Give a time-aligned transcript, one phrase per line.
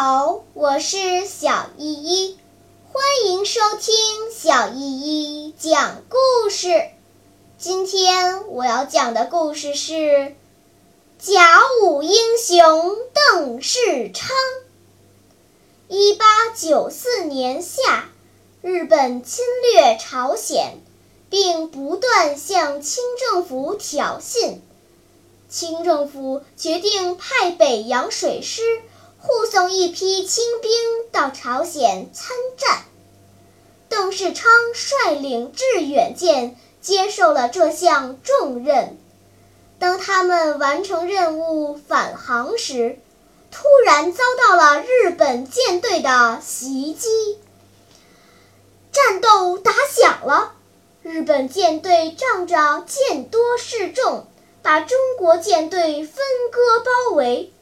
[0.00, 2.38] 好我是小依依，
[2.92, 6.90] 欢迎收听小依依讲故事。
[7.58, 10.36] 今天我要讲的故事是
[11.18, 14.30] 甲午英雄邓世昌。
[15.88, 18.08] 一八九四年夏，
[18.62, 20.78] 日本侵略朝鲜，
[21.28, 24.58] 并不断向清政府挑衅。
[25.48, 28.62] 清政府决定派北洋水师
[29.20, 30.70] 护送一批清兵
[31.12, 32.84] 到朝鲜参战。
[33.88, 38.98] 邓世昌率领致远舰接受了这项重任。
[39.78, 42.98] 当他们完成任务返航时，
[43.50, 47.38] 突然遭到了日本舰队的袭击。
[48.92, 50.54] 战斗打响了，
[51.02, 54.26] 日本舰队仗着舰多势众。
[54.60, 56.16] 把中国舰队分
[56.50, 57.52] 割包围，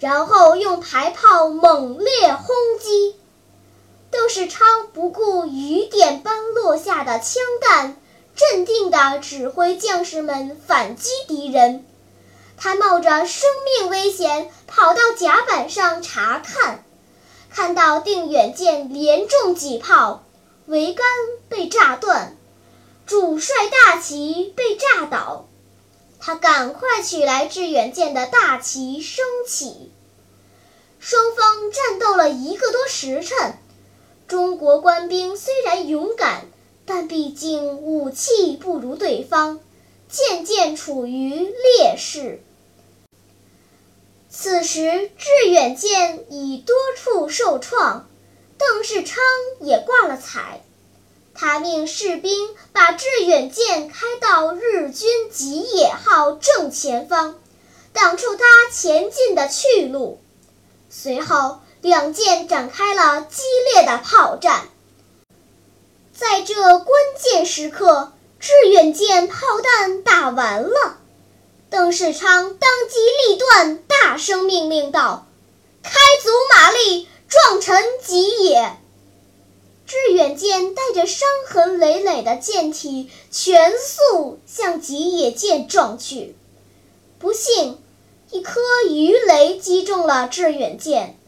[0.00, 3.14] 然后用排炮猛烈轰击。
[4.10, 7.96] 邓世昌不顾雨点般落下的枪弹，
[8.34, 11.84] 镇定地指挥将士们反击敌人。
[12.56, 13.48] 他冒着生
[13.78, 16.82] 命危险跑到甲板上查看，
[17.50, 20.24] 看到定远舰连中几炮，
[20.68, 21.06] 桅杆
[21.48, 22.36] 被炸断，
[23.06, 25.46] 主帅大旗被炸倒。
[26.20, 29.90] 他赶快取来致远舰的大旗升起。
[30.98, 33.54] 双方战斗了一个多时辰，
[34.28, 36.44] 中国官兵虽然勇敢，
[36.84, 39.60] 但毕竟武器不如对方，
[40.10, 42.42] 渐渐处于劣势。
[44.28, 48.08] 此时致远舰已多处受创，
[48.58, 49.18] 邓世昌
[49.60, 50.60] 也挂了彩。
[51.42, 57.40] 他命士兵把致远舰开到日军吉野号正前方，
[57.94, 60.20] 挡住他前进的去路。
[60.90, 63.42] 随后，两舰展开了激
[63.72, 64.68] 烈的炮战。
[66.14, 66.88] 在这关
[67.18, 70.98] 键时刻，致远舰炮弹打完了，
[71.70, 75.26] 邓世昌当机立断，大声命令道
[75.82, 75.90] ：“开
[76.22, 78.76] 足马力，撞沉吉野！”
[79.90, 86.36] 致远舰带着伤痕累累的舰体全速向吉野舰撞去，
[87.18, 87.76] 不幸，
[88.30, 91.18] 一颗鱼雷击中了致远舰。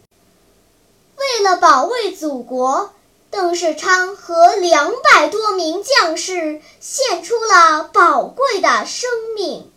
[1.16, 2.92] 为了保卫祖国，
[3.32, 9.68] 邓世昌和两百多名将士献出了宝贵的生命。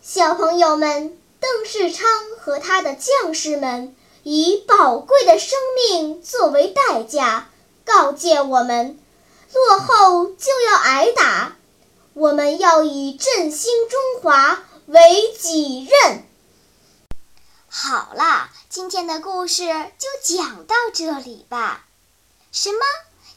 [0.00, 2.06] 小朋友们，邓世昌
[2.38, 3.96] 和他的将士们。
[4.22, 7.48] 以宝贵的生命作为代价，
[7.84, 8.98] 告诫我们：
[9.52, 11.56] 落后就要挨打，
[12.14, 16.24] 我们要以振兴中华为己任。
[17.68, 19.66] 好啦，今天的故事
[19.98, 21.84] 就讲到这里吧。
[22.50, 22.78] 什么？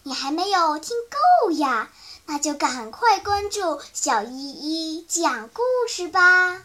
[0.04, 0.98] 你还没有听
[1.46, 1.90] 够呀？
[2.26, 6.64] 那就赶快关注小依依讲故事吧。